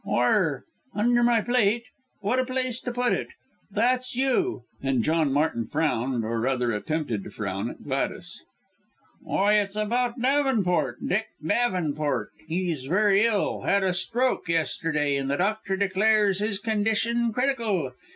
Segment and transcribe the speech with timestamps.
[0.03, 0.63] "Where?
[0.95, 1.83] Under my plate!
[2.21, 3.27] what a place to put it.
[3.69, 8.41] That's you," and John Martin frowned, or rather, attempted to frown, at Gladys.
[9.21, 12.31] "Why it's about Davenport Dick Davenport.
[12.47, 17.91] He's very ill had a stroke yesterday, and the doctor declares his condition critical.